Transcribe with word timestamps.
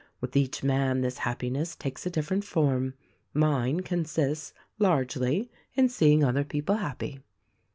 With 0.19 0.35
each 0.35 0.63
man 0.63 1.01
this 1.01 1.19
happiness 1.19 1.75
takes 1.75 2.07
a 2.07 2.09
different 2.09 2.43
form— 2.43 2.95
mine 3.35 3.81
consists, 3.81 4.51
largely, 4.79 5.51
in 5.75 5.89
seeing 5.89 6.23
other 6.23 6.43
people 6.43 6.77
happy. 6.77 7.19